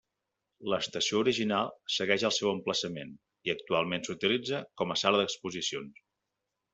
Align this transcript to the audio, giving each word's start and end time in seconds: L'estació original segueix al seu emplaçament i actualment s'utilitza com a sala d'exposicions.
L'estació 0.73 1.19
original 1.25 1.67
segueix 1.97 2.25
al 2.29 2.33
seu 2.39 2.49
emplaçament 2.53 3.11
i 3.49 3.53
actualment 3.57 4.07
s'utilitza 4.09 4.63
com 4.83 4.95
a 4.95 5.01
sala 5.03 5.21
d'exposicions. 5.23 6.01